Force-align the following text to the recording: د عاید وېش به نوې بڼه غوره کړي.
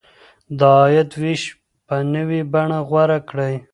د 0.59 0.61
عاید 0.77 1.09
وېش 1.21 1.43
به 1.87 1.95
نوې 2.13 2.41
بڼه 2.51 2.79
غوره 2.89 3.19
کړي. 3.29 3.53